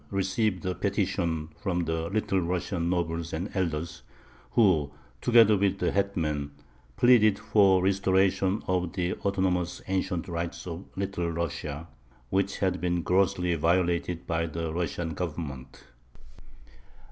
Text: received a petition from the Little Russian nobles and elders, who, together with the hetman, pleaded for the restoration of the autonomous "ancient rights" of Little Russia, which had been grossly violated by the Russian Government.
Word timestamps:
received 0.09 0.65
a 0.65 0.73
petition 0.73 1.47
from 1.61 1.81
the 1.85 2.09
Little 2.09 2.41
Russian 2.41 2.89
nobles 2.89 3.33
and 3.33 3.51
elders, 3.53 4.01
who, 4.53 4.89
together 5.21 5.55
with 5.55 5.77
the 5.77 5.91
hetman, 5.91 6.53
pleaded 6.97 7.37
for 7.37 7.77
the 7.77 7.83
restoration 7.83 8.63
of 8.65 8.93
the 8.93 9.13
autonomous 9.13 9.79
"ancient 9.87 10.27
rights" 10.27 10.65
of 10.65 10.85
Little 10.95 11.29
Russia, 11.31 11.87
which 12.31 12.57
had 12.57 12.81
been 12.81 13.03
grossly 13.03 13.53
violated 13.53 14.25
by 14.25 14.47
the 14.47 14.73
Russian 14.73 15.13
Government. 15.13 15.83